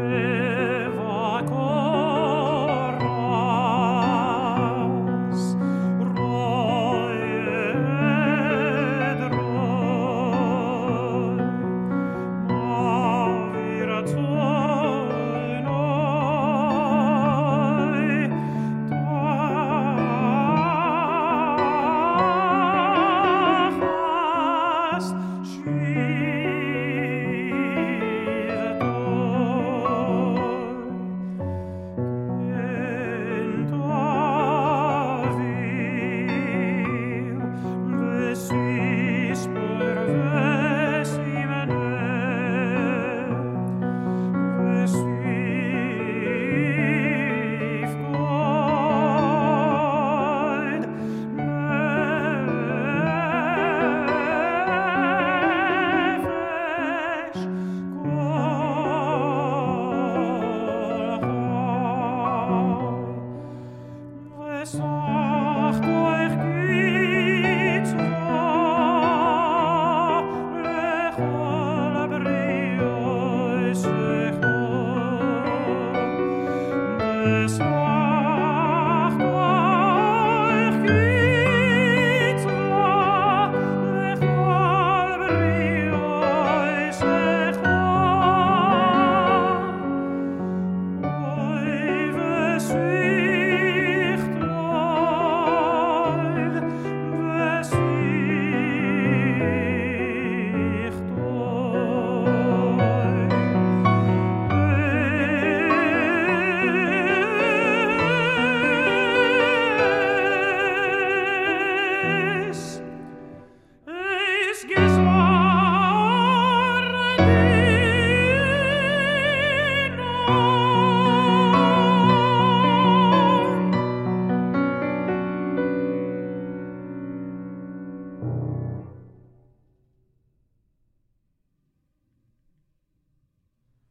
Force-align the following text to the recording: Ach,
Ach, 0.00 0.39